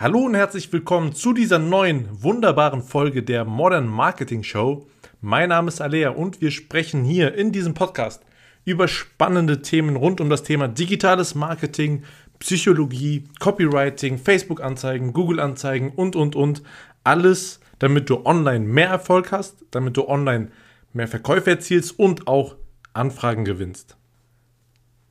Hallo 0.00 0.20
und 0.20 0.34
herzlich 0.34 0.72
willkommen 0.72 1.14
zu 1.14 1.34
dieser 1.34 1.58
neuen, 1.58 2.08
wunderbaren 2.10 2.80
Folge 2.80 3.22
der 3.22 3.44
Modern 3.44 3.86
Marketing 3.86 4.42
Show. 4.42 4.86
Mein 5.20 5.50
Name 5.50 5.68
ist 5.68 5.82
Alea 5.82 6.08
und 6.08 6.40
wir 6.40 6.50
sprechen 6.52 7.04
hier 7.04 7.34
in 7.34 7.52
diesem 7.52 7.74
Podcast 7.74 8.22
über 8.64 8.88
spannende 8.88 9.60
Themen 9.60 9.96
rund 9.96 10.22
um 10.22 10.30
das 10.30 10.42
Thema 10.42 10.68
digitales 10.68 11.34
Marketing, 11.34 12.04
Psychologie, 12.38 13.28
Copywriting, 13.40 14.16
Facebook-Anzeigen, 14.16 15.12
Google-Anzeigen 15.12 15.90
und, 15.90 16.16
und, 16.16 16.34
und. 16.34 16.62
Alles, 17.04 17.60
damit 17.78 18.08
du 18.08 18.24
online 18.24 18.64
mehr 18.64 18.88
Erfolg 18.88 19.32
hast, 19.32 19.66
damit 19.70 19.98
du 19.98 20.08
online 20.08 20.48
mehr 20.94 21.08
Verkäufe 21.08 21.50
erzielst 21.50 21.98
und 21.98 22.26
auch 22.26 22.56
Anfragen 22.94 23.44
gewinnst. 23.44 23.98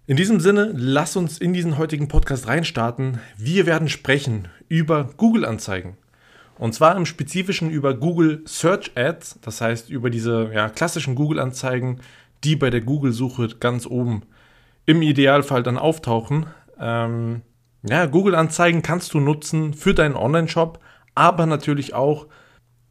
In 0.10 0.18
diesem 0.18 0.40
Sinne, 0.40 0.74
lass 0.76 1.16
uns 1.16 1.38
in 1.38 1.54
diesen 1.54 1.78
heutigen 1.78 2.08
Podcast 2.08 2.48
reinstarten. 2.48 3.20
Wir 3.38 3.68
werden 3.68 3.90
sprechen 3.90 4.48
über 4.68 5.12
Google-Anzeigen. 5.16 5.98
Und 6.58 6.74
zwar 6.74 6.98
im 6.98 7.06
Spezifischen 7.06 7.70
über 7.70 7.94
Google 7.94 8.42
Search 8.48 8.94
Ads, 8.96 9.38
das 9.44 9.62
heißt 9.62 9.92
über 9.92 10.10
diese 10.10 10.50
ja, 10.52 10.70
klassischen 10.70 11.14
Google-Anzeigen, 11.14 12.00
die 12.44 12.56
bei 12.56 12.72
der 12.72 12.82
Google-Suche 12.82 13.50
ganz 13.60 13.86
oben 13.86 14.24
im 14.88 15.04
Idealfall 15.04 15.62
dann 15.62 15.78
auftauchen. 15.78 16.48
Ähm, 16.80 17.44
ja, 17.88 18.08
Google-Anzeigen 18.08 18.82
kannst 18.82 19.14
du 19.14 19.20
nutzen 19.20 19.76
für 19.76 19.94
deinen 19.94 20.16
Online-Shop, 20.16 20.80
aber 21.14 21.46
natürlich 21.46 21.94
auch, 21.94 22.26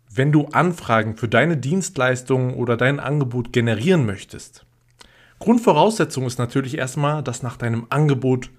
wenn 0.09 0.31
du 0.31 0.47
Anfragen 0.53 1.17
für 1.17 1.27
deine 1.27 1.57
Dienstleistung 1.57 2.55
oder 2.55 2.77
dein 2.77 3.01
Angebot 3.01 3.53
generieren 3.53 4.07
möchtest. 4.07 4.65
Grundvoraussetzung 5.39 6.27
ist 6.27 6.39
natürlich 6.39 6.77
erstmal, 6.77 7.23
dass 7.23 7.43
nach 7.43 7.57
deinem 7.57 7.87
Angebot 7.91 8.51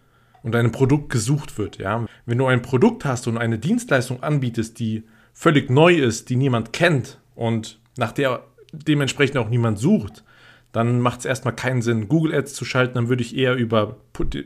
und 0.43 0.53
deinem 0.53 0.71
Produkt 0.71 1.09
gesucht 1.09 1.57
wird. 1.57 1.77
Ja? 1.77 2.05
Wenn 2.25 2.37
du 2.37 2.45
ein 2.47 2.61
Produkt 2.61 3.05
hast 3.05 3.27
und 3.27 3.37
eine 3.37 3.59
Dienstleistung 3.59 4.23
anbietest, 4.23 4.79
die 4.79 5.03
völlig 5.33 5.69
neu 5.69 5.95
ist, 5.95 6.29
die 6.29 6.35
niemand 6.35 6.73
kennt 6.73 7.19
und 7.35 7.79
nach 7.97 8.11
der 8.11 8.43
dementsprechend 8.71 9.37
auch 9.37 9.49
niemand 9.49 9.79
sucht, 9.79 10.23
dann 10.71 11.01
macht 11.01 11.19
es 11.19 11.25
erstmal 11.25 11.55
keinen 11.55 11.81
Sinn, 11.81 12.07
Google 12.07 12.33
Ads 12.33 12.53
zu 12.53 12.63
schalten. 12.63 12.93
Dann 12.93 13.09
würde 13.09 13.23
ich 13.23 13.35
eher 13.35 13.55
über, 13.55 13.97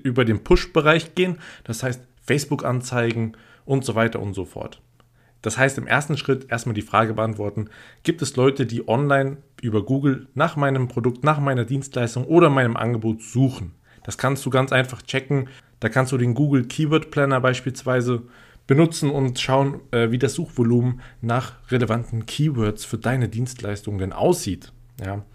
über 0.03 0.23
den 0.23 0.43
Push-Bereich 0.43 1.15
gehen. 1.15 1.37
Das 1.65 1.83
heißt, 1.83 2.01
Facebook-Anzeigen 2.21 3.35
und 3.65 3.83
so 3.83 3.95
weiter 3.95 4.21
und 4.21 4.33
so 4.33 4.45
fort. 4.45 4.81
Das 5.43 5.57
heißt, 5.57 5.77
im 5.77 5.85
ersten 5.85 6.17
Schritt 6.17 6.49
erstmal 6.49 6.73
die 6.73 6.81
Frage 6.81 7.13
beantworten, 7.13 7.69
gibt 8.01 8.23
es 8.23 8.35
Leute, 8.35 8.65
die 8.65 8.87
online 8.87 9.37
über 9.61 9.85
Google 9.85 10.27
nach 10.33 10.55
meinem 10.55 10.87
Produkt, 10.87 11.23
nach 11.23 11.39
meiner 11.39 11.65
Dienstleistung 11.65 12.25
oder 12.25 12.49
meinem 12.49 12.75
Angebot 12.75 13.21
suchen? 13.21 13.73
Das 14.03 14.17
kannst 14.17 14.45
du 14.45 14.49
ganz 14.49 14.71
einfach 14.71 15.01
checken. 15.01 15.49
Da 15.79 15.89
kannst 15.89 16.11
du 16.13 16.17
den 16.17 16.33
Google 16.33 16.65
Keyword 16.65 17.11
Planner 17.11 17.41
beispielsweise 17.41 18.23
benutzen 18.67 19.09
und 19.09 19.37
schauen, 19.39 19.81
äh, 19.91 20.11
wie 20.11 20.17
das 20.17 20.33
Suchvolumen 20.33 21.01
nach 21.21 21.55
relevanten 21.69 22.25
Keywords 22.25 22.85
für 22.85 22.97
deine 22.97 23.27
Dienstleistung 23.27 23.97
denn 23.97 24.13
aussieht. 24.13 24.71
Ja. 25.03 25.25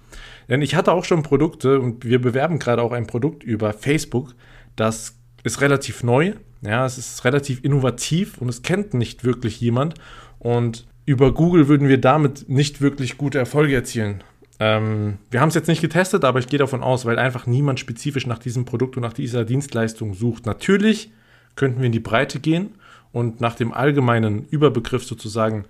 Denn 0.49 0.63
ich 0.63 0.75
hatte 0.75 0.93
auch 0.93 1.05
schon 1.05 1.23
Produkte 1.23 1.81
und 1.81 2.07
wir 2.07 2.21
bewerben 2.21 2.59
gerade 2.59 2.83
auch 2.83 2.93
ein 2.93 3.07
Produkt 3.07 3.43
über 3.43 3.75
Facebook, 3.75 4.35
das 4.75 5.19
ist 5.45 5.61
relativ 5.61 6.03
neu, 6.03 6.33
ja, 6.63 6.85
es 6.85 6.99
ist 6.99 7.25
relativ 7.25 7.65
innovativ 7.65 8.39
und 8.39 8.49
es 8.49 8.63
kennt 8.63 8.95
nicht 8.95 9.25
wirklich 9.25 9.61
jemand. 9.61 9.95
Und 10.39 10.87
über 11.07 11.33
Google 11.33 11.69
würden 11.69 11.89
wir 11.89 12.01
damit 12.01 12.49
nicht 12.49 12.81
wirklich 12.81 13.17
gute 13.17 13.39
Erfolge 13.39 13.75
erzielen. 13.75 14.23
Ähm, 14.61 15.19
wir 15.31 15.41
haben 15.41 15.49
es 15.49 15.55
jetzt 15.55 15.69
nicht 15.69 15.81
getestet, 15.81 16.25
aber 16.25 16.39
ich 16.41 16.49
gehe 16.49 16.59
davon 16.59 16.83
aus, 16.83 17.07
weil 17.07 17.19
einfach 17.19 17.47
niemand 17.47 17.79
spezifisch 17.79 18.27
nach 18.27 18.39
diesem 18.39 18.65
Produkt 18.65 18.97
und 18.97 19.03
nach 19.03 19.13
dieser 19.13 19.45
Dienstleistung 19.45 20.15
sucht. 20.15 20.47
Natürlich 20.47 21.13
könnten 21.55 21.79
wir 21.79 21.87
in 21.87 21.93
die 21.93 22.01
Breite 22.01 22.41
gehen 22.41 22.71
und 23.13 23.41
nach 23.41 23.55
dem 23.55 23.73
allgemeinen 23.73 24.47
Überbegriff 24.49 25.05
sozusagen 25.05 25.65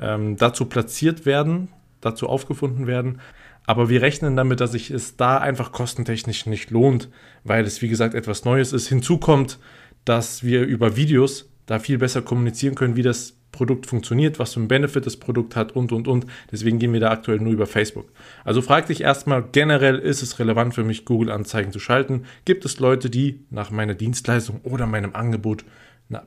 ähm, 0.00 0.36
dazu 0.36 0.64
platziert 0.64 1.26
werden, 1.26 1.68
dazu 2.00 2.28
aufgefunden 2.28 2.86
werden. 2.86 3.20
Aber 3.66 3.88
wir 3.88 4.02
rechnen 4.02 4.36
damit, 4.36 4.60
dass 4.60 4.72
sich 4.72 4.90
es 4.90 5.16
da 5.16 5.38
einfach 5.38 5.70
kostentechnisch 5.70 6.46
nicht 6.46 6.70
lohnt, 6.70 7.08
weil 7.44 7.64
es 7.64 7.82
wie 7.82 7.88
gesagt 7.88 8.14
etwas 8.14 8.44
Neues 8.44 8.72
ist. 8.72 8.88
Hinzu 8.88 9.18
kommt, 9.18 9.58
dass 10.04 10.42
wir 10.42 10.62
über 10.62 10.96
Videos 10.96 11.48
da 11.66 11.78
viel 11.78 11.98
besser 11.98 12.22
kommunizieren 12.22 12.74
können, 12.74 12.96
wie 12.96 13.02
das 13.02 13.34
Produkt 13.52 13.86
funktioniert, 13.86 14.38
was 14.38 14.54
für 14.54 14.60
einen 14.60 14.68
Benefit 14.68 15.06
das 15.06 15.16
Produkt 15.16 15.56
hat 15.56 15.72
und, 15.72 15.92
und, 15.92 16.08
und. 16.08 16.26
Deswegen 16.50 16.78
gehen 16.78 16.92
wir 16.92 17.00
da 17.00 17.10
aktuell 17.10 17.38
nur 17.38 17.52
über 17.52 17.66
Facebook. 17.66 18.08
Also 18.44 18.62
frag 18.62 18.86
dich 18.86 19.02
erstmal, 19.02 19.44
generell 19.52 19.98
ist 19.98 20.22
es 20.22 20.38
relevant 20.38 20.74
für 20.74 20.84
mich, 20.84 21.04
Google-Anzeigen 21.04 21.72
zu 21.72 21.80
schalten? 21.80 22.24
Gibt 22.44 22.64
es 22.64 22.78
Leute, 22.78 23.10
die 23.10 23.44
nach 23.50 23.70
meiner 23.70 23.94
Dienstleistung 23.94 24.60
oder 24.62 24.86
meinem 24.86 25.14
Angebot 25.14 25.64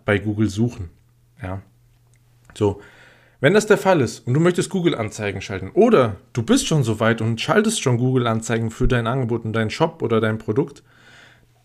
bei 0.05 0.19
Google 0.19 0.49
suchen? 0.49 0.89
Ja. 1.41 1.61
So. 2.53 2.81
Wenn 3.39 3.53
das 3.53 3.67
der 3.67 3.77
Fall 3.77 3.99
ist 3.99 4.25
und 4.25 4.33
du 4.33 4.39
möchtest 4.39 4.69
Google-Anzeigen 4.69 5.41
schalten 5.41 5.71
oder 5.73 6.15
du 6.31 6.43
bist 6.43 6.65
schon 6.65 6.83
so 6.83 7.01
weit 7.01 7.19
und 7.19 7.41
schaltest 7.41 7.81
schon 7.81 7.97
Google-Anzeigen 7.97 8.71
für 8.71 8.87
dein 8.87 9.05
Angebot 9.05 9.43
und 9.43 9.51
deinen 9.51 9.69
Shop 9.69 10.01
oder 10.01 10.21
dein 10.21 10.37
Produkt, 10.37 10.81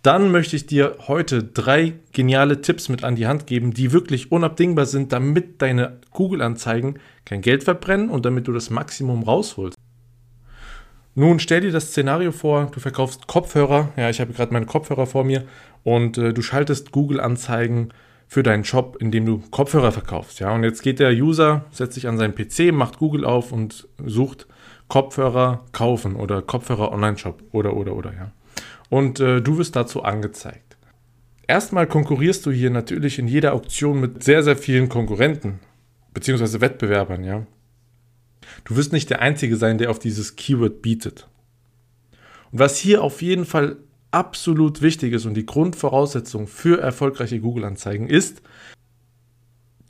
dann 0.02 0.30
möchte 0.30 0.54
ich 0.56 0.66
dir 0.66 0.96
heute 1.08 1.42
drei 1.42 1.94
geniale 2.12 2.60
Tipps 2.60 2.88
mit 2.88 3.02
an 3.02 3.16
die 3.16 3.26
Hand 3.26 3.46
geben, 3.46 3.72
die 3.72 3.92
wirklich 3.92 4.30
unabdingbar 4.30 4.86
sind, 4.86 5.12
damit 5.12 5.60
deine 5.60 5.98
Google-Anzeigen 6.12 6.98
kein 7.24 7.40
Geld 7.40 7.64
verbrennen 7.64 8.08
und 8.08 8.24
damit 8.24 8.46
du 8.46 8.52
das 8.52 8.70
Maximum 8.70 9.24
rausholst. 9.24 9.76
Nun 11.14 11.40
stell 11.40 11.62
dir 11.62 11.72
das 11.72 11.88
Szenario 11.88 12.30
vor, 12.30 12.70
du 12.72 12.78
verkaufst 12.78 13.26
Kopfhörer, 13.26 13.88
ja, 13.96 14.08
ich 14.08 14.20
habe 14.20 14.32
gerade 14.32 14.52
meine 14.52 14.66
Kopfhörer 14.66 15.06
vor 15.06 15.24
mir 15.24 15.44
und 15.82 16.16
äh, 16.16 16.32
du 16.32 16.42
schaltest 16.42 16.92
Google-Anzeigen 16.92 17.88
für 18.28 18.44
deinen 18.44 18.62
Shop, 18.62 18.98
indem 19.00 19.26
du 19.26 19.42
Kopfhörer 19.50 19.90
verkaufst, 19.90 20.38
ja. 20.38 20.54
Und 20.54 20.62
jetzt 20.62 20.82
geht 20.82 21.00
der 21.00 21.10
User, 21.10 21.64
setzt 21.72 21.94
sich 21.94 22.06
an 22.06 22.18
seinen 22.18 22.36
PC, 22.36 22.72
macht 22.72 22.98
Google 22.98 23.24
auf 23.24 23.50
und 23.50 23.88
sucht 24.04 24.46
Kopfhörer 24.86 25.64
kaufen 25.72 26.14
oder 26.14 26.40
Kopfhörer 26.40 26.92
Online-Shop 26.92 27.42
oder 27.50 27.74
oder 27.74 27.96
oder, 27.96 28.12
ja 28.12 28.32
und 28.88 29.20
äh, 29.20 29.40
du 29.40 29.58
wirst 29.58 29.76
dazu 29.76 30.02
angezeigt. 30.02 30.76
Erstmal 31.46 31.86
konkurrierst 31.86 32.44
du 32.46 32.50
hier 32.50 32.70
natürlich 32.70 33.18
in 33.18 33.28
jeder 33.28 33.54
Auktion 33.54 34.00
mit 34.00 34.22
sehr, 34.22 34.42
sehr 34.42 34.56
vielen 34.56 34.88
Konkurrenten 34.88 35.60
beziehungsweise 36.18 36.60
Wettbewerbern, 36.60 37.22
ja. 37.22 37.46
Du 38.64 38.74
wirst 38.74 38.92
nicht 38.92 39.08
der 39.08 39.22
Einzige 39.22 39.56
sein, 39.56 39.78
der 39.78 39.90
auf 39.90 40.00
dieses 40.00 40.34
Keyword 40.34 40.82
bietet. 40.82 41.28
Und 42.50 42.58
was 42.58 42.76
hier 42.76 43.02
auf 43.02 43.22
jeden 43.22 43.44
Fall 43.44 43.76
absolut 44.10 44.82
wichtig 44.82 45.12
ist 45.12 45.26
und 45.26 45.34
die 45.34 45.46
Grundvoraussetzung 45.46 46.48
für 46.48 46.80
erfolgreiche 46.80 47.38
Google-Anzeigen 47.38 48.08
ist, 48.08 48.42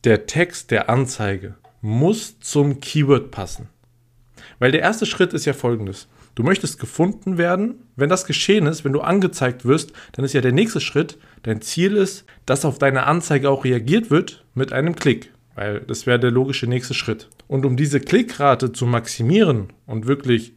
der 0.04 0.26
Text 0.26 0.70
der 0.70 0.90
Anzeige 0.90 1.54
muss 1.80 2.38
zum 2.40 2.80
Keyword 2.80 3.30
passen. 3.30 3.68
Weil 4.58 4.72
der 4.72 4.82
erste 4.82 5.06
Schritt 5.06 5.32
ist 5.32 5.44
ja 5.44 5.54
folgendes. 5.54 6.08
Du 6.38 6.44
möchtest 6.44 6.78
gefunden 6.78 7.36
werden. 7.36 7.82
Wenn 7.96 8.08
das 8.08 8.24
geschehen 8.24 8.66
ist, 8.66 8.84
wenn 8.84 8.92
du 8.92 9.00
angezeigt 9.00 9.64
wirst, 9.64 9.92
dann 10.12 10.24
ist 10.24 10.34
ja 10.34 10.40
der 10.40 10.52
nächste 10.52 10.80
Schritt, 10.80 11.18
dein 11.42 11.62
Ziel 11.62 11.96
ist, 11.96 12.26
dass 12.46 12.64
auf 12.64 12.78
deine 12.78 13.08
Anzeige 13.08 13.50
auch 13.50 13.64
reagiert 13.64 14.08
wird 14.12 14.44
mit 14.54 14.72
einem 14.72 14.94
Klick, 14.94 15.32
weil 15.56 15.80
das 15.80 16.06
wäre 16.06 16.20
der 16.20 16.30
logische 16.30 16.68
nächste 16.68 16.94
Schritt. 16.94 17.28
Und 17.48 17.66
um 17.66 17.76
diese 17.76 17.98
Klickrate 17.98 18.70
zu 18.70 18.86
maximieren 18.86 19.72
und 19.84 20.06
wirklich 20.06 20.52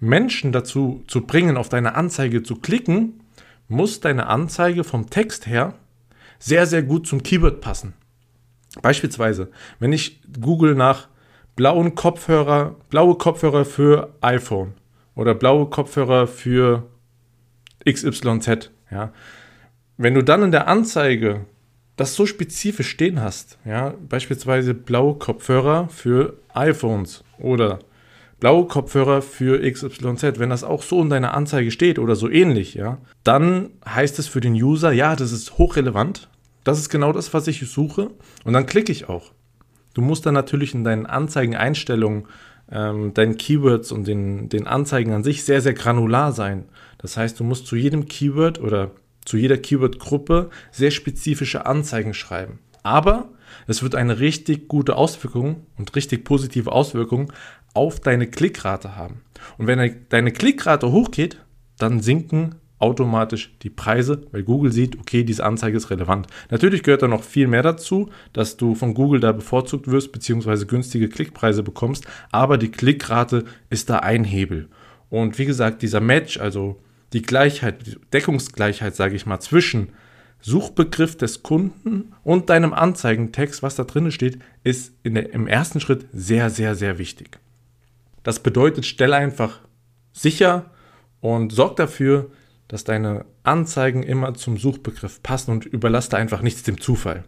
Menschen 0.00 0.52
dazu 0.52 1.02
zu 1.06 1.22
bringen, 1.22 1.56
auf 1.56 1.70
deine 1.70 1.94
Anzeige 1.94 2.42
zu 2.42 2.56
klicken, 2.56 3.22
muss 3.68 4.00
deine 4.00 4.26
Anzeige 4.26 4.84
vom 4.84 5.08
Text 5.08 5.46
her 5.46 5.72
sehr, 6.40 6.66
sehr 6.66 6.82
gut 6.82 7.06
zum 7.06 7.22
Keyword 7.22 7.62
passen. 7.62 7.94
Beispielsweise, 8.82 9.50
wenn 9.78 9.94
ich 9.94 10.20
google 10.42 10.74
nach 10.74 11.08
blauen 11.56 11.94
Kopfhörer, 11.94 12.76
blaue 12.90 13.14
Kopfhörer 13.14 13.64
für 13.64 14.14
iPhone, 14.20 14.74
oder 15.14 15.34
blaue 15.34 15.66
Kopfhörer 15.66 16.26
für 16.26 16.84
XYZ. 17.88 18.70
Ja. 18.90 19.12
Wenn 19.96 20.14
du 20.14 20.22
dann 20.22 20.42
in 20.42 20.52
der 20.52 20.68
Anzeige 20.68 21.46
das 21.96 22.14
so 22.14 22.26
spezifisch 22.26 22.88
stehen 22.88 23.20
hast, 23.20 23.58
ja, 23.64 23.94
beispielsweise 24.08 24.74
blaue 24.74 25.16
Kopfhörer 25.18 25.88
für 25.88 26.38
iPhones 26.54 27.22
oder 27.38 27.80
blaue 28.40 28.66
Kopfhörer 28.66 29.22
für 29.22 29.60
XYZ, 29.70 30.38
wenn 30.38 30.50
das 30.50 30.64
auch 30.64 30.82
so 30.82 31.00
in 31.02 31.10
deiner 31.10 31.34
Anzeige 31.34 31.70
steht 31.70 31.98
oder 31.98 32.16
so 32.16 32.28
ähnlich, 32.28 32.74
ja, 32.74 32.98
dann 33.22 33.70
heißt 33.86 34.18
es 34.18 34.26
für 34.26 34.40
den 34.40 34.54
User, 34.54 34.90
ja, 34.92 35.14
das 35.14 35.32
ist 35.32 35.58
hochrelevant, 35.58 36.28
das 36.64 36.78
ist 36.78 36.88
genau 36.88 37.12
das, 37.12 37.32
was 37.34 37.46
ich 37.46 37.60
suche 37.70 38.10
und 38.44 38.52
dann 38.52 38.66
klicke 38.66 38.90
ich 38.90 39.08
auch. 39.08 39.32
Du 39.94 40.00
musst 40.00 40.24
dann 40.24 40.34
natürlich 40.34 40.74
in 40.74 40.84
deinen 40.84 41.06
Anzeigeneinstellungen 41.06 42.24
ähm, 42.72 43.14
deinen 43.14 43.36
Keywords 43.36 43.92
und 43.92 44.06
den, 44.06 44.48
den 44.48 44.66
Anzeigen 44.66 45.12
an 45.12 45.22
sich 45.22 45.44
sehr, 45.44 45.60
sehr 45.60 45.74
granular 45.74 46.32
sein. 46.32 46.64
Das 46.98 47.16
heißt, 47.16 47.38
du 47.38 47.44
musst 47.44 47.66
zu 47.66 47.76
jedem 47.76 48.06
Keyword 48.06 48.60
oder 48.60 48.90
zu 49.24 49.36
jeder 49.36 49.58
Keyword-Gruppe 49.58 50.50
sehr 50.72 50.90
spezifische 50.90 51.66
Anzeigen 51.66 52.14
schreiben. 52.14 52.58
Aber 52.82 53.28
es 53.66 53.82
wird 53.82 53.94
eine 53.94 54.18
richtig 54.18 54.68
gute 54.68 54.96
Auswirkung 54.96 55.66
und 55.78 55.94
richtig 55.94 56.24
positive 56.24 56.72
Auswirkung 56.72 57.32
auf 57.74 58.00
deine 58.00 58.26
Klickrate 58.26 58.96
haben. 58.96 59.22
Und 59.58 59.66
wenn 59.66 60.06
deine 60.08 60.32
Klickrate 60.32 60.90
hochgeht, 60.90 61.38
dann 61.78 62.00
sinken 62.00 62.56
automatisch 62.82 63.54
die 63.62 63.70
Preise, 63.70 64.22
weil 64.32 64.42
Google 64.42 64.72
sieht, 64.72 64.98
okay, 64.98 65.22
diese 65.22 65.44
Anzeige 65.44 65.76
ist 65.76 65.90
relevant. 65.90 66.26
Natürlich 66.50 66.82
gehört 66.82 67.02
da 67.02 67.08
noch 67.08 67.22
viel 67.22 67.46
mehr 67.46 67.62
dazu, 67.62 68.10
dass 68.32 68.56
du 68.56 68.74
von 68.74 68.92
Google 68.92 69.20
da 69.20 69.32
bevorzugt 69.32 69.88
wirst, 69.90 70.12
beziehungsweise 70.12 70.66
günstige 70.66 71.08
Klickpreise 71.08 71.62
bekommst, 71.62 72.06
aber 72.32 72.58
die 72.58 72.70
Klickrate 72.70 73.44
ist 73.70 73.88
da 73.88 73.98
ein 73.98 74.24
Hebel. 74.24 74.68
Und 75.08 75.38
wie 75.38 75.44
gesagt, 75.44 75.82
dieser 75.82 76.00
Match, 76.00 76.38
also 76.38 76.80
die 77.12 77.22
Gleichheit, 77.22 77.86
die 77.86 77.96
Deckungsgleichheit, 78.12 78.96
sage 78.96 79.14
ich 79.14 79.26
mal, 79.26 79.40
zwischen 79.40 79.88
Suchbegriff 80.40 81.16
des 81.16 81.42
Kunden 81.42 82.14
und 82.24 82.50
deinem 82.50 82.72
Anzeigentext, 82.72 83.62
was 83.62 83.76
da 83.76 83.84
drin 83.84 84.10
steht, 84.10 84.38
ist 84.64 84.94
der, 85.04 85.32
im 85.32 85.46
ersten 85.46 85.78
Schritt 85.80 86.06
sehr, 86.12 86.50
sehr, 86.50 86.74
sehr 86.74 86.98
wichtig. 86.98 87.38
Das 88.24 88.40
bedeutet, 88.40 88.86
stell 88.86 89.12
einfach 89.12 89.60
sicher 90.12 90.70
und 91.20 91.52
sorg 91.52 91.76
dafür, 91.76 92.30
dass 92.72 92.84
deine 92.84 93.26
Anzeigen 93.42 94.02
immer 94.02 94.32
zum 94.32 94.56
Suchbegriff 94.56 95.22
passen 95.22 95.50
und 95.50 95.66
überlass 95.66 96.08
da 96.08 96.16
einfach 96.16 96.40
nichts 96.40 96.62
dem 96.62 96.80
Zufall. 96.80 97.22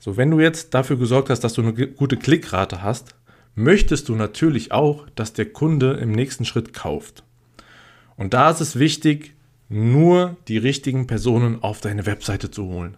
So, 0.00 0.16
wenn 0.16 0.32
du 0.32 0.40
jetzt 0.40 0.74
dafür 0.74 0.98
gesorgt 0.98 1.30
hast, 1.30 1.44
dass 1.44 1.52
du 1.52 1.62
eine 1.62 1.72
gute 1.72 2.16
Klickrate 2.16 2.82
hast, 2.82 3.14
möchtest 3.54 4.08
du 4.08 4.16
natürlich 4.16 4.72
auch, 4.72 5.06
dass 5.14 5.32
der 5.32 5.46
Kunde 5.46 5.92
im 5.92 6.10
nächsten 6.10 6.44
Schritt 6.44 6.72
kauft. 6.72 7.22
Und 8.16 8.34
da 8.34 8.50
ist 8.50 8.60
es 8.60 8.80
wichtig, 8.80 9.34
nur 9.68 10.36
die 10.48 10.58
richtigen 10.58 11.06
Personen 11.06 11.62
auf 11.62 11.80
deine 11.80 12.04
Webseite 12.04 12.50
zu 12.50 12.64
holen. 12.64 12.96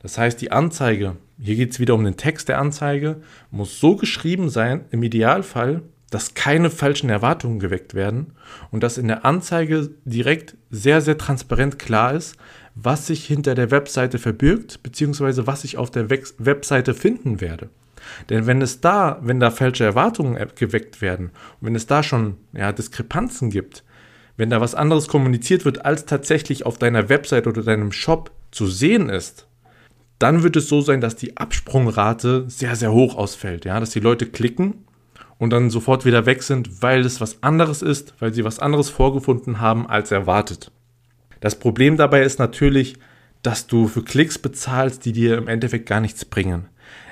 Das 0.00 0.18
heißt, 0.18 0.40
die 0.40 0.50
Anzeige, 0.50 1.16
hier 1.38 1.54
geht 1.54 1.70
es 1.70 1.78
wieder 1.78 1.94
um 1.94 2.02
den 2.02 2.16
Text 2.16 2.48
der 2.48 2.58
Anzeige, 2.58 3.22
muss 3.52 3.78
so 3.78 3.94
geschrieben 3.94 4.50
sein, 4.50 4.86
im 4.90 5.04
Idealfall, 5.04 5.82
dass 6.12 6.34
keine 6.34 6.68
falschen 6.68 7.08
Erwartungen 7.08 7.58
geweckt 7.58 7.94
werden 7.94 8.34
und 8.70 8.82
dass 8.82 8.98
in 8.98 9.08
der 9.08 9.24
Anzeige 9.24 9.90
direkt 10.04 10.56
sehr, 10.70 11.00
sehr 11.00 11.16
transparent 11.16 11.78
klar 11.78 12.12
ist, 12.12 12.36
was 12.74 13.06
sich 13.06 13.24
hinter 13.24 13.54
der 13.54 13.70
Webseite 13.70 14.18
verbirgt, 14.18 14.82
beziehungsweise 14.82 15.46
was 15.46 15.64
ich 15.64 15.78
auf 15.78 15.90
der 15.90 16.10
Webseite 16.10 16.92
finden 16.92 17.40
werde. 17.40 17.70
Denn 18.28 18.46
wenn 18.46 18.60
es 18.60 18.82
da, 18.82 19.20
wenn 19.22 19.40
da 19.40 19.50
falsche 19.50 19.84
Erwartungen 19.84 20.38
geweckt 20.54 21.00
werden 21.00 21.30
wenn 21.60 21.74
es 21.74 21.86
da 21.86 22.02
schon 22.02 22.36
ja, 22.52 22.72
Diskrepanzen 22.72 23.48
gibt, 23.48 23.82
wenn 24.36 24.50
da 24.50 24.60
was 24.60 24.74
anderes 24.74 25.08
kommuniziert 25.08 25.64
wird, 25.64 25.86
als 25.86 26.04
tatsächlich 26.04 26.66
auf 26.66 26.76
deiner 26.76 27.08
Website 27.08 27.46
oder 27.46 27.62
deinem 27.62 27.92
Shop 27.92 28.32
zu 28.50 28.66
sehen 28.66 29.08
ist, 29.08 29.46
dann 30.18 30.42
wird 30.42 30.56
es 30.56 30.68
so 30.68 30.82
sein, 30.82 31.00
dass 31.00 31.16
die 31.16 31.38
Absprungrate 31.38 32.44
sehr, 32.48 32.76
sehr 32.76 32.92
hoch 32.92 33.16
ausfällt. 33.16 33.64
Ja? 33.64 33.80
Dass 33.80 33.90
die 33.90 34.00
Leute 34.00 34.26
klicken 34.26 34.84
und 35.42 35.50
dann 35.50 35.70
sofort 35.70 36.04
wieder 36.04 36.24
weg 36.24 36.44
sind, 36.44 36.82
weil 36.82 37.00
es 37.00 37.20
was 37.20 37.42
anderes 37.42 37.82
ist, 37.82 38.14
weil 38.20 38.32
sie 38.32 38.44
was 38.44 38.60
anderes 38.60 38.90
vorgefunden 38.90 39.58
haben 39.58 39.88
als 39.88 40.12
erwartet. 40.12 40.70
Das 41.40 41.58
Problem 41.58 41.96
dabei 41.96 42.22
ist 42.22 42.38
natürlich, 42.38 42.94
dass 43.42 43.66
du 43.66 43.88
für 43.88 44.04
Klicks 44.04 44.38
bezahlst, 44.38 45.04
die 45.04 45.10
dir 45.10 45.36
im 45.36 45.48
Endeffekt 45.48 45.86
gar 45.86 46.00
nichts 46.00 46.24
bringen. 46.24 46.68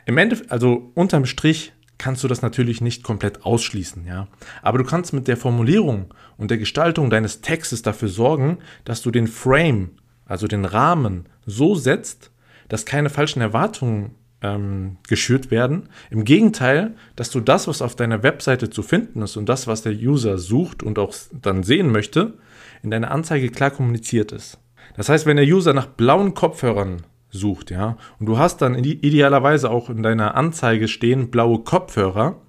Im 0.07 0.17
Endeffekt, 0.17 0.53
also 0.53 0.93
unterm 0.95 1.27
Strich 1.27 1.73
kannst 1.99 2.23
du 2.23 2.29
das 2.29 2.41
natürlich 2.41 2.81
nicht 2.81 3.03
komplett 3.03 3.45
ausschließen, 3.45 4.07
ja. 4.07 4.29
Aber 4.63 4.79
du 4.79 4.85
kannst 4.85 5.13
mit 5.13 5.27
der 5.27 5.37
Formulierung 5.37 6.15
und 6.37 6.53
der 6.53 6.59
Gestaltung 6.59 7.11
deines 7.11 7.41
Textes 7.41 7.83
dafür 7.83 8.09
sorgen, 8.09 8.59
dass 8.85 9.03
du 9.03 9.11
den 9.11 9.27
Frame, 9.27 9.91
also 10.25 10.47
den 10.47 10.67
Rahmen, 10.67 11.29
so 11.47 11.75
setzt, 11.75 12.31
dass 12.69 12.87
keine 12.87 13.11
falschen 13.11 13.43
Erwartungen 13.43 14.15
ähm, 14.43 14.97
geschürt 15.09 15.51
werden. 15.51 15.89
Im 16.11 16.25
Gegenteil, 16.25 16.95
dass 17.17 17.31
du 17.31 17.41
das, 17.41 17.69
was 17.69 17.83
auf 17.83 17.97
deiner 17.97 18.23
Webseite 18.23 18.71
zu 18.71 18.83
finden 18.83 19.23
ist 19.23 19.37
und 19.37 19.49
das, 19.49 19.67
was 19.67 19.83
der 19.83 19.93
User 19.93 20.39
sucht 20.39 20.83
und 20.83 20.99
auch 20.99 21.15
dann 21.33 21.63
sehen 21.63 21.93
möchte, 21.93 22.35
in 22.83 22.91
deiner 22.91 23.11
Anzeige 23.11 23.51
klar 23.51 23.71
kommuniziert 23.71 24.33
ist. 24.33 24.59
Das 24.97 25.09
heißt, 25.09 25.27
wenn 25.27 25.37
der 25.37 25.47
User 25.47 25.73
nach 25.73 25.87
blauen 25.87 26.35
Kopfhörern 26.35 27.03
sucht, 27.31 27.71
ja. 27.71 27.97
Und 28.19 28.27
du 28.27 28.39
hast 28.39 28.61
dann 28.63 28.75
idealerweise 28.75 29.71
auch 29.71 29.89
in 29.89 30.03
deiner 30.03 30.35
Anzeige 30.35 30.89
stehen 30.89 31.31
blaue 31.31 31.61
Kopfhörer, 31.61 32.41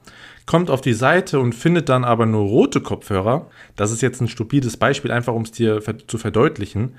kommt 0.45 0.69
auf 0.69 0.81
die 0.81 0.93
Seite 0.93 1.39
und 1.39 1.53
findet 1.53 1.89
dann 1.89 2.03
aber 2.03 2.25
nur 2.25 2.43
rote 2.43 2.81
Kopfhörer. 2.81 3.47
Das 3.75 3.91
ist 3.91 4.01
jetzt 4.01 4.21
ein 4.21 4.27
stupides 4.27 4.77
Beispiel, 4.77 5.11
einfach 5.11 5.33
um 5.33 5.43
es 5.43 5.51
dir 5.51 5.81
zu 6.07 6.17
verdeutlichen. 6.17 6.95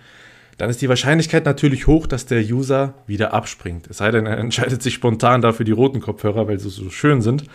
Dann 0.62 0.70
ist 0.70 0.80
die 0.80 0.88
Wahrscheinlichkeit 0.88 1.44
natürlich 1.44 1.88
hoch, 1.88 2.06
dass 2.06 2.24
der 2.24 2.40
User 2.40 2.94
wieder 3.08 3.34
abspringt. 3.34 3.88
Es 3.90 3.96
sei 3.96 4.12
denn, 4.12 4.26
er 4.26 4.38
entscheidet 4.38 4.80
sich 4.80 4.94
spontan 4.94 5.42
dafür 5.42 5.64
die 5.64 5.72
roten 5.72 5.98
Kopfhörer, 5.98 6.46
weil 6.46 6.60
sie 6.60 6.70
so 6.70 6.88
schön 6.88 7.20
sind. 7.20 7.46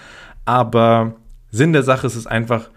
Aber 0.44 1.16
Sinn 1.50 1.72
der 1.72 1.84
Sache 1.84 2.06
ist 2.06 2.18
es 2.18 2.28
einfach, 2.28 2.70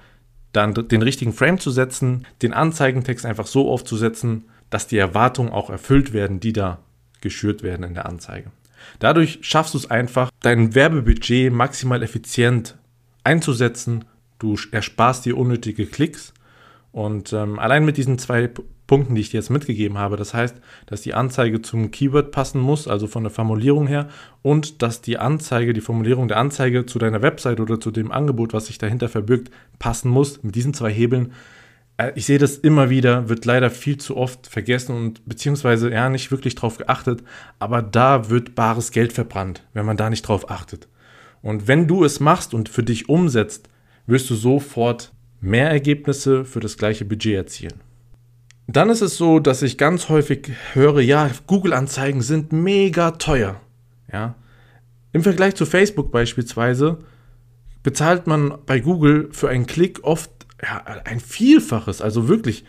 dann 0.52 0.72
den 0.72 1.02
richtigen 1.02 1.32
Frame 1.32 1.58
zu 1.58 1.72
setzen, 1.72 2.28
den 2.42 2.52
Anzeigentext 2.52 3.26
einfach 3.26 3.48
so 3.48 3.68
aufzusetzen, 3.72 4.44
dass 4.70 4.86
die 4.86 4.98
Erwartungen 4.98 5.50
auch 5.50 5.68
erfüllt 5.68 6.12
werden, 6.12 6.38
die 6.38 6.52
da 6.52 6.78
geschürt 7.20 7.64
werden 7.64 7.82
in 7.82 7.94
der 7.94 8.06
Anzeige. 8.06 8.52
Dadurch 9.00 9.40
schaffst 9.42 9.74
du 9.74 9.78
es 9.78 9.90
einfach, 9.90 10.30
dein 10.42 10.76
Werbebudget 10.76 11.52
maximal 11.52 12.04
effizient 12.04 12.76
einzusetzen. 13.24 14.04
Du 14.38 14.56
ersparst 14.70 15.24
dir 15.24 15.36
unnötige 15.36 15.86
Klicks. 15.86 16.32
Und 16.92 17.32
ähm, 17.32 17.58
allein 17.58 17.84
mit 17.84 17.96
diesen 17.96 18.18
zwei 18.18 18.48
Punkten, 18.90 19.14
die 19.14 19.20
ich 19.20 19.30
dir 19.30 19.36
jetzt 19.36 19.50
mitgegeben 19.50 19.98
habe, 19.98 20.16
das 20.16 20.34
heißt, 20.34 20.56
dass 20.86 21.00
die 21.00 21.14
Anzeige 21.14 21.62
zum 21.62 21.92
Keyword 21.92 22.32
passen 22.32 22.60
muss, 22.60 22.88
also 22.88 23.06
von 23.06 23.22
der 23.22 23.30
Formulierung 23.30 23.86
her, 23.86 24.08
und 24.42 24.82
dass 24.82 25.00
die 25.00 25.16
Anzeige, 25.16 25.72
die 25.72 25.80
Formulierung 25.80 26.26
der 26.26 26.38
Anzeige 26.38 26.86
zu 26.86 26.98
deiner 26.98 27.22
Website 27.22 27.60
oder 27.60 27.78
zu 27.78 27.92
dem 27.92 28.10
Angebot, 28.10 28.52
was 28.52 28.66
sich 28.66 28.78
dahinter 28.78 29.08
verbirgt, 29.08 29.52
passen 29.78 30.10
muss. 30.10 30.42
Mit 30.42 30.56
diesen 30.56 30.74
zwei 30.74 30.90
Hebeln 30.90 31.34
äh, 31.98 32.10
ich 32.16 32.26
sehe 32.26 32.38
das 32.38 32.56
immer 32.56 32.90
wieder, 32.90 33.28
wird 33.28 33.44
leider 33.44 33.70
viel 33.70 33.96
zu 33.96 34.16
oft 34.16 34.48
vergessen 34.48 34.96
und 34.96 35.24
beziehungsweise 35.24 35.92
ja 35.92 36.08
nicht 36.08 36.32
wirklich 36.32 36.56
drauf 36.56 36.76
geachtet, 36.76 37.22
aber 37.60 37.82
da 37.82 38.28
wird 38.28 38.56
bares 38.56 38.90
Geld 38.90 39.12
verbrannt, 39.12 39.62
wenn 39.72 39.86
man 39.86 39.98
da 39.98 40.10
nicht 40.10 40.22
drauf 40.22 40.50
achtet. 40.50 40.88
Und 41.42 41.68
wenn 41.68 41.86
du 41.86 42.02
es 42.02 42.18
machst 42.18 42.54
und 42.54 42.68
für 42.68 42.82
dich 42.82 43.08
umsetzt, 43.08 43.68
wirst 44.08 44.28
du 44.30 44.34
sofort 44.34 45.12
mehr 45.40 45.70
Ergebnisse 45.70 46.44
für 46.44 46.58
das 46.58 46.76
gleiche 46.76 47.04
Budget 47.04 47.36
erzielen. 47.36 47.89
Dann 48.72 48.88
ist 48.88 49.00
es 49.00 49.16
so, 49.16 49.40
dass 49.40 49.62
ich 49.62 49.78
ganz 49.78 50.08
häufig 50.08 50.52
höre, 50.74 51.00
ja, 51.00 51.28
Google-Anzeigen 51.48 52.22
sind 52.22 52.52
mega 52.52 53.10
teuer. 53.12 53.60
Ja. 54.12 54.36
Im 55.12 55.24
Vergleich 55.24 55.56
zu 55.56 55.66
Facebook 55.66 56.12
beispielsweise 56.12 56.98
bezahlt 57.82 58.28
man 58.28 58.54
bei 58.66 58.78
Google 58.78 59.28
für 59.32 59.48
einen 59.48 59.66
Klick 59.66 60.04
oft 60.04 60.30
ja, 60.62 60.84
ein 61.04 61.18
Vielfaches. 61.18 62.00
Also 62.00 62.28
wirklich, 62.28 62.64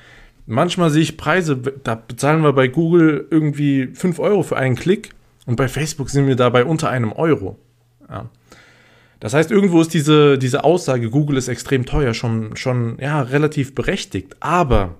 manchmal 0.47 0.89
sehe 0.89 1.03
ich 1.03 1.17
Preise, 1.17 1.55
da 1.57 1.93
bezahlen 1.93 2.41
wir 2.41 2.53
bei 2.53 2.67
Google 2.67 3.27
irgendwie 3.29 3.87
5 3.93 4.17
Euro 4.17 4.41
für 4.41 4.57
einen 4.57 4.75
Klick 4.75 5.11
und 5.45 5.55
bei 5.55 5.67
Facebook 5.67 6.09
sind 6.09 6.25
wir 6.25 6.35
dabei 6.35 6.65
unter 6.65 6.89
einem 6.89 7.11
Euro. 7.11 7.59
Ja. 8.09 8.27
Das 9.19 9.35
heißt, 9.35 9.51
irgendwo 9.51 9.81
ist 9.81 9.93
diese, 9.93 10.39
diese 10.39 10.63
Aussage, 10.63 11.11
Google 11.11 11.37
ist 11.37 11.47
extrem 11.47 11.85
teuer, 11.85 12.15
schon, 12.15 12.55
schon 12.55 12.97
ja, 12.99 13.21
relativ 13.21 13.75
berechtigt. 13.75 14.35
Aber 14.39 14.95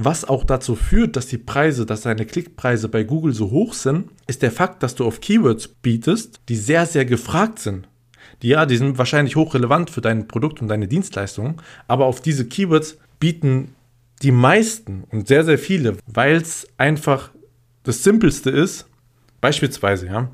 was 0.00 0.24
auch 0.24 0.44
dazu 0.44 0.76
führt, 0.76 1.16
dass 1.16 1.26
die 1.26 1.38
Preise, 1.38 1.84
dass 1.84 2.02
deine 2.02 2.24
Klickpreise 2.24 2.88
bei 2.88 3.02
Google 3.02 3.34
so 3.34 3.50
hoch 3.50 3.74
sind, 3.74 4.10
ist 4.26 4.42
der 4.42 4.52
Fakt, 4.52 4.82
dass 4.82 4.94
du 4.94 5.04
auf 5.04 5.20
Keywords 5.20 5.68
bietest, 5.68 6.40
die 6.48 6.56
sehr, 6.56 6.86
sehr 6.86 7.04
gefragt 7.04 7.58
sind 7.58 7.88
die 8.42 8.48
ja, 8.48 8.66
die 8.66 8.76
sind 8.76 8.98
wahrscheinlich 8.98 9.36
hochrelevant 9.36 9.90
für 9.90 10.00
dein 10.00 10.28
Produkt 10.28 10.62
und 10.62 10.68
deine 10.68 10.88
Dienstleistung, 10.88 11.60
aber 11.86 12.06
auf 12.06 12.20
diese 12.20 12.46
Keywords 12.46 12.98
bieten 13.18 13.74
die 14.22 14.32
meisten 14.32 15.04
und 15.10 15.28
sehr, 15.28 15.44
sehr 15.44 15.58
viele, 15.58 15.96
weil 16.06 16.36
es 16.36 16.66
einfach 16.76 17.30
das 17.82 18.02
Simpelste 18.04 18.50
ist, 18.50 18.86
beispielsweise, 19.40 20.06
ja, 20.06 20.30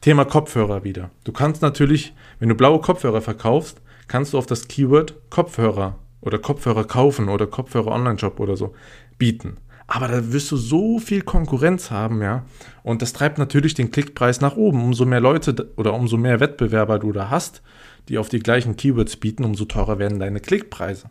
Thema 0.00 0.24
Kopfhörer 0.24 0.84
wieder. 0.84 1.10
Du 1.24 1.32
kannst 1.32 1.62
natürlich, 1.62 2.12
wenn 2.38 2.48
du 2.48 2.54
blaue 2.54 2.80
Kopfhörer 2.80 3.22
verkaufst, 3.22 3.80
kannst 4.06 4.32
du 4.32 4.38
auf 4.38 4.46
das 4.46 4.68
Keyword 4.68 5.14
Kopfhörer 5.30 5.98
oder 6.24 6.38
Kopfhörer 6.38 6.84
kaufen 6.84 7.28
oder 7.28 7.46
Kopfhörer 7.46 7.92
Online-Shop 7.92 8.40
oder 8.40 8.56
so 8.56 8.74
bieten. 9.18 9.58
Aber 9.86 10.08
da 10.08 10.32
wirst 10.32 10.50
du 10.50 10.56
so 10.56 10.98
viel 10.98 11.22
Konkurrenz 11.22 11.90
haben, 11.90 12.22
ja. 12.22 12.46
Und 12.82 13.02
das 13.02 13.12
treibt 13.12 13.38
natürlich 13.38 13.74
den 13.74 13.90
Klickpreis 13.90 14.40
nach 14.40 14.56
oben. 14.56 14.82
Umso 14.82 15.04
mehr 15.04 15.20
Leute 15.20 15.70
oder 15.76 15.92
umso 15.92 16.16
mehr 16.16 16.40
Wettbewerber 16.40 16.98
du 16.98 17.12
da 17.12 17.28
hast, 17.28 17.62
die 18.08 18.16
auf 18.16 18.30
die 18.30 18.38
gleichen 18.38 18.76
Keywords 18.76 19.16
bieten, 19.16 19.44
umso 19.44 19.66
teurer 19.66 19.98
werden 19.98 20.18
deine 20.18 20.40
Klickpreise. 20.40 21.10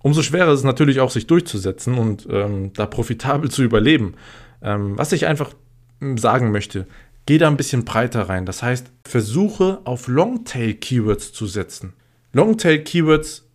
Umso 0.00 0.22
schwerer 0.22 0.52
ist 0.52 0.60
es 0.60 0.64
natürlich 0.64 1.00
auch, 1.00 1.10
sich 1.10 1.26
durchzusetzen 1.26 1.94
und 1.94 2.26
ähm, 2.30 2.72
da 2.74 2.86
profitabel 2.86 3.50
zu 3.50 3.62
überleben. 3.62 4.14
Ähm, 4.62 4.98
was 4.98 5.12
ich 5.12 5.26
einfach 5.26 5.54
hm, 6.00 6.18
sagen 6.18 6.52
möchte, 6.52 6.86
geh 7.24 7.38
da 7.38 7.48
ein 7.48 7.56
bisschen 7.56 7.84
breiter 7.84 8.28
rein. 8.28 8.44
Das 8.44 8.62
heißt, 8.62 8.92
versuche 9.04 9.80
auf 9.84 10.08
Longtail-Keywords 10.08 11.32
zu 11.32 11.46
setzen. 11.46 11.94
Longtail-Keywords 12.32 13.47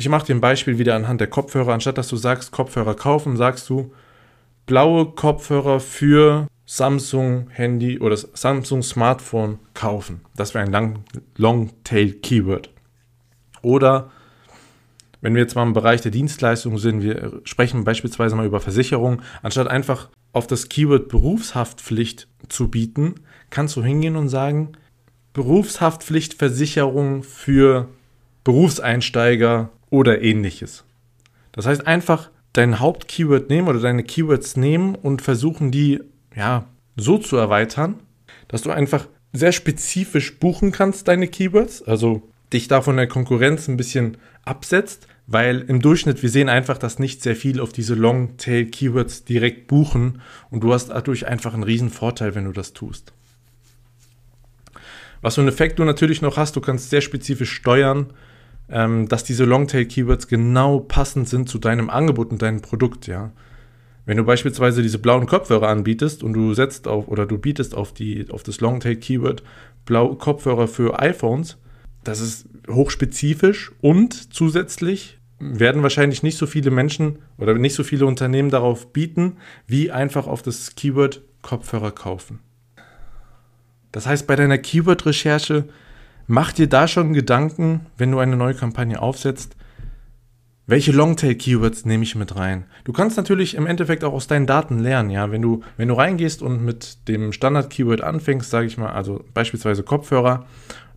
ich 0.00 0.08
mache 0.08 0.24
dir 0.24 0.34
ein 0.34 0.40
Beispiel 0.40 0.78
wieder 0.78 0.94
anhand 0.94 1.20
der 1.20 1.28
Kopfhörer. 1.28 1.74
Anstatt 1.74 1.98
dass 1.98 2.08
du 2.08 2.16
sagst, 2.16 2.52
Kopfhörer 2.52 2.94
kaufen, 2.94 3.36
sagst 3.36 3.68
du 3.68 3.92
blaue 4.64 5.10
Kopfhörer 5.10 5.78
für 5.78 6.46
Samsung 6.64 7.50
Handy 7.50 7.98
oder 7.98 8.16
Samsung 8.16 8.82
Smartphone 8.82 9.58
kaufen. 9.74 10.22
Das 10.34 10.54
wäre 10.54 10.64
ein 10.64 11.04
Long-Tail-Keyword. 11.36 12.70
Oder 13.60 14.10
Wenn 15.20 15.34
wir 15.34 15.42
jetzt 15.42 15.54
mal 15.54 15.64
im 15.64 15.74
Bereich 15.74 16.00
der 16.00 16.12
Dienstleistungen 16.12 16.78
sind, 16.78 17.02
wir 17.02 17.42
sprechen 17.44 17.84
beispielsweise 17.84 18.36
mal 18.36 18.46
über 18.46 18.60
Versicherung, 18.60 19.20
anstatt 19.42 19.68
einfach 19.68 20.08
auf 20.32 20.46
das 20.46 20.70
Keyword 20.70 21.08
Berufshaftpflicht 21.08 22.26
zu 22.48 22.68
bieten, 22.68 23.16
kannst 23.50 23.76
du 23.76 23.84
hingehen 23.84 24.16
und 24.16 24.30
sagen, 24.30 24.72
Berufshaftpflichtversicherung 25.34 27.22
für 27.22 27.88
Berufseinsteiger 28.44 29.68
oder 29.90 30.22
ähnliches. 30.22 30.84
Das 31.52 31.66
heißt 31.66 31.86
einfach 31.86 32.30
dein 32.52 32.80
Hauptkeyword 32.80 33.48
nehmen 33.48 33.68
oder 33.68 33.80
deine 33.80 34.02
Keywords 34.02 34.56
nehmen 34.56 34.94
und 34.94 35.22
versuchen 35.22 35.70
die 35.70 36.00
ja 36.34 36.66
so 36.96 37.18
zu 37.18 37.36
erweitern, 37.36 37.96
dass 38.48 38.62
du 38.62 38.70
einfach 38.70 39.06
sehr 39.32 39.52
spezifisch 39.52 40.38
buchen 40.38 40.72
kannst 40.72 41.08
deine 41.08 41.28
Keywords, 41.28 41.82
also 41.82 42.28
dich 42.52 42.66
da 42.66 42.80
von 42.82 42.96
der 42.96 43.06
Konkurrenz 43.06 43.68
ein 43.68 43.76
bisschen 43.76 44.16
absetzt, 44.44 45.06
weil 45.26 45.60
im 45.60 45.80
Durchschnitt 45.80 46.22
wir 46.22 46.30
sehen 46.30 46.48
einfach, 46.48 46.78
dass 46.78 46.98
nicht 46.98 47.22
sehr 47.22 47.36
viel 47.36 47.60
auf 47.60 47.72
diese 47.72 47.94
Longtail 47.94 48.64
Keywords 48.66 49.24
direkt 49.24 49.68
buchen 49.68 50.20
und 50.50 50.64
du 50.64 50.72
hast 50.72 50.88
dadurch 50.88 51.26
einfach 51.26 51.54
einen 51.54 51.62
riesen 51.62 51.90
Vorteil, 51.90 52.34
wenn 52.34 52.46
du 52.46 52.52
das 52.52 52.72
tust. 52.72 53.12
Was 55.22 55.36
für 55.36 55.42
einen 55.42 55.48
Effekt 55.48 55.78
du 55.78 55.84
natürlich 55.84 56.22
noch 56.22 56.36
hast, 56.36 56.56
du 56.56 56.60
kannst 56.60 56.90
sehr 56.90 57.02
spezifisch 57.02 57.52
steuern, 57.52 58.12
ähm, 58.70 59.08
dass 59.08 59.24
diese 59.24 59.44
Longtail-Keywords 59.44 60.28
genau 60.28 60.80
passend 60.80 61.28
sind 61.28 61.48
zu 61.48 61.58
deinem 61.58 61.90
Angebot 61.90 62.30
und 62.30 62.42
deinem 62.42 62.60
Produkt, 62.60 63.06
ja. 63.06 63.32
Wenn 64.06 64.16
du 64.16 64.24
beispielsweise 64.24 64.82
diese 64.82 64.98
blauen 64.98 65.26
Kopfhörer 65.26 65.68
anbietest 65.68 66.22
und 66.22 66.32
du 66.32 66.54
setzt 66.54 66.88
auf 66.88 67.06
oder 67.08 67.26
du 67.26 67.38
bietest 67.38 67.74
auf, 67.74 67.92
die, 67.92 68.26
auf 68.30 68.42
das 68.42 68.60
Longtail-Keyword 68.60 69.42
blaue 69.84 70.16
Kopfhörer 70.16 70.68
für 70.68 70.98
iPhones, 70.98 71.58
das 72.02 72.20
ist 72.20 72.48
hochspezifisch 72.68 73.72
und 73.80 74.34
zusätzlich 74.34 75.18
werden 75.38 75.82
wahrscheinlich 75.82 76.22
nicht 76.22 76.36
so 76.36 76.46
viele 76.46 76.70
Menschen 76.70 77.18
oder 77.38 77.54
nicht 77.54 77.74
so 77.74 77.82
viele 77.82 78.06
Unternehmen 78.06 78.50
darauf 78.50 78.92
bieten, 78.92 79.36
wie 79.66 79.90
einfach 79.90 80.26
auf 80.26 80.42
das 80.42 80.74
Keyword 80.74 81.22
Kopfhörer 81.42 81.92
kaufen. 81.92 82.40
Das 83.92 84.06
heißt, 84.06 84.26
bei 84.26 84.36
deiner 84.36 84.58
Keyword-Recherche 84.58 85.64
mach 86.30 86.52
dir 86.52 86.68
da 86.68 86.86
schon 86.86 87.12
Gedanken, 87.12 87.86
wenn 87.98 88.12
du 88.12 88.20
eine 88.20 88.36
neue 88.36 88.54
Kampagne 88.54 89.02
aufsetzt, 89.02 89.56
welche 90.66 90.92
Longtail-Keywords 90.92 91.84
nehme 91.84 92.04
ich 92.04 92.14
mit 92.14 92.36
rein? 92.36 92.66
Du 92.84 92.92
kannst 92.92 93.16
natürlich 93.16 93.56
im 93.56 93.66
Endeffekt 93.66 94.04
auch 94.04 94.12
aus 94.12 94.28
deinen 94.28 94.46
Daten 94.46 94.78
lernen, 94.78 95.10
ja. 95.10 95.32
Wenn 95.32 95.42
du, 95.42 95.62
wenn 95.76 95.88
du 95.88 95.94
reingehst 95.94 96.42
und 96.42 96.64
mit 96.64 97.08
dem 97.08 97.32
Standard-Keyword 97.32 98.02
anfängst, 98.02 98.48
sage 98.48 98.68
ich 98.68 98.78
mal, 98.78 98.92
also 98.92 99.24
beispielsweise 99.34 99.82
Kopfhörer, 99.82 100.46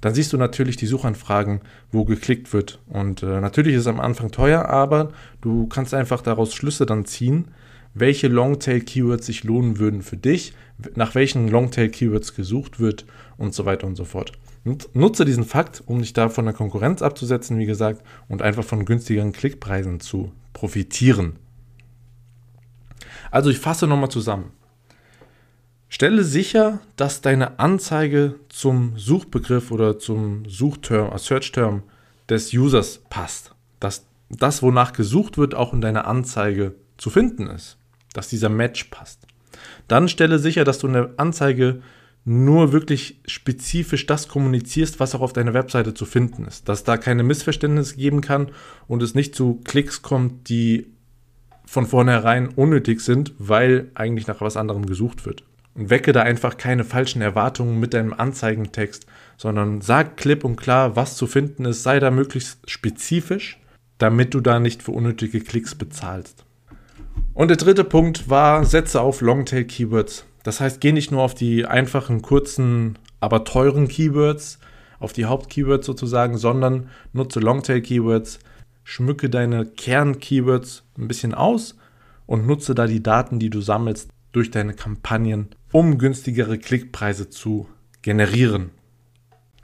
dann 0.02 0.14
siehst 0.14 0.32
du 0.34 0.38
natürlich 0.38 0.78
die 0.78 0.86
Suchanfragen, 0.86 1.62
wo 1.92 2.06
geklickt 2.06 2.54
wird. 2.54 2.80
Und 2.88 3.24
äh, 3.24 3.42
natürlich 3.42 3.74
ist 3.74 3.82
es 3.82 3.88
am 3.88 4.00
Anfang 4.00 4.30
teuer, 4.30 4.66
aber 4.66 5.10
du 5.42 5.66
kannst 5.66 5.96
einfach 5.96 6.22
daraus 6.22 6.54
Schlüsse 6.54 6.86
dann 6.86 7.06
ziehen, 7.06 7.48
welche 7.94 8.28
Longtail-Keywords 8.28 9.26
sich 9.26 9.44
lohnen 9.44 9.80
würden 9.80 10.02
für 10.02 10.18
dich, 10.18 10.54
nach 10.96 11.16
welchen 11.16 11.48
Longtail-Keywords 11.48 12.36
gesucht 12.36 12.80
wird 12.80 13.06
und 13.38 13.54
so 13.54 13.66
weiter 13.66 13.88
und 13.88 13.96
so 13.96 14.06
fort. 14.06 14.34
Nutze 14.94 15.26
diesen 15.26 15.44
Fakt, 15.44 15.84
um 15.86 16.00
dich 16.00 16.14
da 16.14 16.30
von 16.30 16.46
der 16.46 16.54
Konkurrenz 16.54 17.02
abzusetzen, 17.02 17.60
wie 17.60 17.66
gesagt, 17.66 18.02
und 18.30 18.42
einfach 18.42 18.64
von 18.64 18.86
günstigeren 18.86 19.34
Klickpreisen 19.34 20.00
zu 20.00 20.32
profitieren. 20.54 21.38
Also 23.30 23.50
ich 23.50 23.60
fasse 23.60 23.88
nochmal 23.88 24.10
zusammen. 24.10 24.52
Stelle 25.90 26.24
sicher, 26.24 26.80
dass 26.96 27.22
deine 27.22 27.60
Anzeige 27.60 28.36
zum 28.50 28.98
Suchbegriff 28.98 29.70
oder 29.70 30.00
zum 30.00 30.44
Suchterm, 30.48 31.14
äh, 31.14 31.20
Search-Term 31.20 31.84
des 32.30 32.52
Users 32.54 33.02
passt. 33.10 33.54
Dass 33.80 34.06
das, 34.30 34.64
wonach 34.64 34.94
gesucht 34.94 35.38
wird, 35.38 35.54
auch 35.54 35.74
in 35.74 35.82
deiner 35.82 36.08
Anzeige 36.08 36.74
zu 36.98 37.10
finden 37.10 37.48
ist. 37.48 37.78
Dass 38.14 38.30
dieser 38.30 38.50
Match 38.50 38.86
passt. 38.86 39.28
Dann 39.88 40.08
stelle 40.08 40.40
sicher, 40.40 40.64
dass 40.64 40.80
du 40.80 40.88
eine 40.88 41.14
Anzeige 41.18 41.82
nur 42.26 42.72
wirklich 42.72 43.20
spezifisch 43.26 44.06
das 44.06 44.28
kommunizierst, 44.30 45.00
was 45.00 45.14
auch 45.14 45.22
auf 45.22 45.34
deiner 45.34 45.54
Webseite 45.54 45.94
zu 45.94 46.06
finden 46.06 46.46
ist. 46.46 46.70
Dass 46.70 46.84
da 46.84 46.98
keine 46.98 47.24
Missverständnisse 47.24 47.98
geben 47.98 48.22
kann 48.22 48.52
und 48.88 49.04
es 49.04 49.14
nicht 49.14 49.36
zu 49.36 49.60
Klicks 49.66 50.02
kommt, 50.02 50.48
die 50.48 50.88
von 51.66 51.86
vornherein 51.86 52.50
unnötig 52.50 53.02
sind, 53.02 53.34
weil 53.40 53.92
eigentlich 53.96 54.28
nach 54.28 54.42
was 54.42 54.58
anderem 54.58 54.86
gesucht 54.86 55.26
wird. 55.26 55.44
Und 55.76 55.90
wecke 55.90 56.12
da 56.12 56.22
einfach 56.22 56.58
keine 56.58 56.84
falschen 56.84 57.22
Erwartungen 57.22 57.80
mit 57.80 57.94
deinem 57.94 58.14
Anzeigentext, 58.14 59.08
sondern 59.38 59.82
sag 59.82 60.18
klipp 60.18 60.44
und 60.44 60.56
klar, 60.56 60.96
was 60.96 61.18
zu 61.18 61.26
finden 61.26 61.66
ist, 61.66 61.84
sei 61.84 62.00
da 62.00 62.12
möglichst 62.12 62.70
spezifisch, 62.70 63.60
damit 63.98 64.34
du 64.34 64.40
da 64.40 64.60
nicht 64.60 64.84
für 64.84 64.92
unnötige 64.92 65.42
Klicks 65.42 65.76
bezahlst. 65.76 66.43
Und 67.34 67.48
der 67.48 67.58
dritte 67.58 67.84
Punkt 67.84 68.30
war, 68.30 68.64
setze 68.64 69.02
auf 69.02 69.22
Longtail-Keywords. 69.22 70.26
Das 70.44 70.60
heißt, 70.60 70.80
geh 70.82 70.92
nicht 70.92 71.12
nur 71.12 71.22
auf 71.22 71.34
die 71.34 71.66
einfachen, 71.66 72.22
kurzen, 72.22 73.00
aber 73.20 73.44
teuren 73.44 73.88
Keywords, 73.88 74.60
auf 75.00 75.14
die 75.14 75.26
Hauptkeywords 75.26 75.86
sozusagen, 75.86 76.38
sondern 76.38 76.90
nutze 77.12 77.40
Longtail-Keywords, 77.40 78.40
schmücke 78.84 79.30
deine 79.30 79.66
Kern-Keywords 79.66 80.84
ein 80.98 81.08
bisschen 81.08 81.34
aus 81.34 81.76
und 82.28 82.46
nutze 82.46 82.76
da 82.76 82.86
die 82.86 83.02
Daten, 83.02 83.40
die 83.40 83.50
du 83.50 83.62
sammelst 83.62 84.10
durch 84.32 84.52
deine 84.52 84.74
Kampagnen, 84.74 85.50
um 85.72 85.98
günstigere 85.98 86.58
Klickpreise 86.60 87.30
zu 87.30 87.68
generieren. 88.02 88.72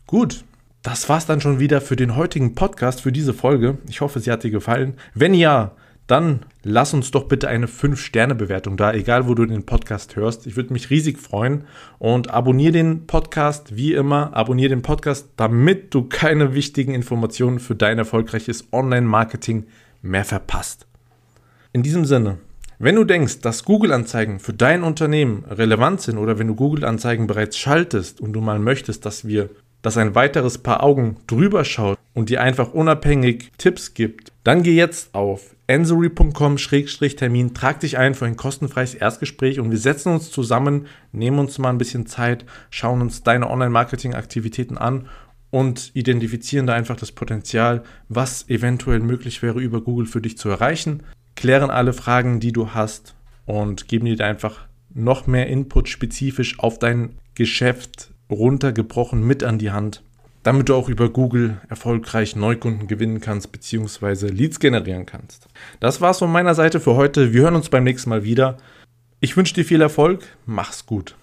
Gut, 0.07 0.43
das 0.81 1.07
war's 1.07 1.25
dann 1.25 1.41
schon 1.41 1.59
wieder 1.59 1.81
für 1.81 1.95
den 1.95 2.15
heutigen 2.15 2.55
Podcast, 2.55 3.01
für 3.01 3.11
diese 3.11 3.33
Folge. 3.33 3.77
Ich 3.88 4.01
hoffe, 4.01 4.19
sie 4.19 4.31
hat 4.31 4.43
dir 4.43 4.51
gefallen. 4.51 4.95
Wenn 5.13 5.33
ja, 5.33 5.73
dann 6.09 6.39
lass 6.63 6.93
uns 6.93 7.11
doch 7.11 7.27
bitte 7.27 7.47
eine 7.47 7.67
5-Sterne-Bewertung 7.67 8.77
da, 8.77 8.93
egal 8.93 9.27
wo 9.27 9.35
du 9.35 9.45
den 9.45 9.65
Podcast 9.65 10.15
hörst. 10.15 10.47
Ich 10.47 10.55
würde 10.55 10.73
mich 10.73 10.89
riesig 10.89 11.19
freuen 11.19 11.65
und 11.99 12.31
abonniere 12.31 12.71
den 12.71 13.05
Podcast 13.05 13.75
wie 13.75 13.93
immer. 13.93 14.35
Abonniere 14.35 14.69
den 14.69 14.81
Podcast, 14.81 15.29
damit 15.37 15.93
du 15.93 16.03
keine 16.03 16.55
wichtigen 16.55 16.95
Informationen 16.95 17.59
für 17.59 17.75
dein 17.75 17.99
erfolgreiches 17.99 18.69
Online-Marketing 18.71 19.67
mehr 20.01 20.25
verpasst. 20.25 20.87
In 21.73 21.83
diesem 21.83 22.05
Sinne, 22.05 22.39
wenn 22.79 22.95
du 22.95 23.03
denkst, 23.03 23.41
dass 23.41 23.65
Google-Anzeigen 23.65 24.39
für 24.39 24.53
dein 24.53 24.83
Unternehmen 24.83 25.43
relevant 25.45 26.01
sind 26.01 26.17
oder 26.17 26.39
wenn 26.39 26.47
du 26.47 26.55
Google-Anzeigen 26.55 27.27
bereits 27.27 27.57
schaltest 27.57 28.19
und 28.19 28.33
du 28.33 28.41
mal 28.41 28.57
möchtest, 28.57 29.05
dass 29.05 29.27
wir 29.27 29.49
dass 29.81 29.98
ein 29.98 30.15
weiteres 30.15 30.57
Paar 30.57 30.83
Augen 30.83 31.17
drüber 31.27 31.63
schaut 31.65 31.98
und 32.13 32.29
dir 32.29 32.41
einfach 32.41 32.74
unabhängig 32.74 33.51
Tipps 33.57 33.93
gibt, 33.93 34.31
dann 34.43 34.63
geh 34.63 34.75
jetzt 34.75 35.13
auf 35.15 35.55
ensory.com-termin, 35.67 37.53
trag 37.53 37.79
dich 37.79 37.98
ein 37.98 38.15
für 38.15 38.25
ein 38.25 38.36
kostenfreies 38.36 38.95
Erstgespräch 38.95 39.59
und 39.59 39.71
wir 39.71 39.77
setzen 39.77 40.13
uns 40.13 40.31
zusammen, 40.31 40.88
nehmen 41.12 41.39
uns 41.39 41.57
mal 41.59 41.69
ein 41.69 41.77
bisschen 41.77 42.07
Zeit, 42.07 42.45
schauen 42.71 43.01
uns 43.01 43.24
deine 43.24 43.50
Online-Marketing-Aktivitäten 43.50 44.77
an 44.77 45.07
und 45.51 45.91
identifizieren 45.93 46.67
da 46.67 46.74
einfach 46.74 46.95
das 46.95 47.12
Potenzial, 47.12 47.83
was 48.07 48.50
eventuell 48.50 49.00
möglich 49.00 49.41
wäre, 49.41 49.59
über 49.59 49.81
Google 49.81 50.07
für 50.07 50.21
dich 50.21 50.38
zu 50.38 50.50
erreichen, 50.50 51.03
klären 51.36 51.69
alle 51.69 51.93
Fragen, 51.93 52.39
die 52.39 52.51
du 52.51 52.74
hast 52.74 53.15
und 53.45 53.88
geben 53.88 54.05
dir 54.05 54.25
einfach 54.25 54.67
noch 54.93 55.27
mehr 55.27 55.48
Input 55.48 55.88
spezifisch 55.88 56.59
auf 56.59 56.79
dein 56.79 57.15
Geschäft 57.36 58.12
runtergebrochen 58.29 59.25
mit 59.25 59.43
an 59.43 59.59
die 59.59 59.71
Hand, 59.71 60.03
damit 60.43 60.69
du 60.69 60.75
auch 60.75 60.89
über 60.89 61.09
Google 61.09 61.59
erfolgreich 61.69 62.36
Neukunden 62.36 62.88
gewinnen 62.88 63.21
kannst 63.21 63.51
bzw. 63.51 64.27
Leads 64.27 64.59
generieren 64.59 65.05
kannst. 65.05 65.48
Das 65.79 66.01
war's 66.01 66.19
von 66.19 66.31
meiner 66.31 66.55
Seite 66.55 66.79
für 66.79 66.95
heute. 66.95 67.33
Wir 67.33 67.43
hören 67.43 67.55
uns 67.55 67.69
beim 67.69 67.83
nächsten 67.83 68.09
Mal 68.09 68.24
wieder. 68.24 68.57
Ich 69.19 69.36
wünsche 69.36 69.53
dir 69.53 69.65
viel 69.65 69.81
Erfolg. 69.81 70.24
Mach's 70.45 70.86
gut. 70.86 71.15